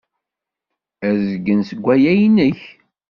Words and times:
Azgen 1.07 1.61
seg 1.69 1.79
waya 1.85 2.13
inek. 2.27 2.61